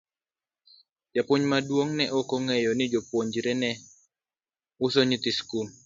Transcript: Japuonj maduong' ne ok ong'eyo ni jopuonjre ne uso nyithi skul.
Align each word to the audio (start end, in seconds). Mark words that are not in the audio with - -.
Japuonj 1.15 1.43
maduong' 1.51 1.93
ne 1.97 2.05
ok 2.19 2.29
ong'eyo 2.37 2.71
ni 2.75 2.85
jopuonjre 2.91 3.51
ne 3.61 3.69
uso 4.85 5.01
nyithi 5.05 5.31
skul. 5.39 5.67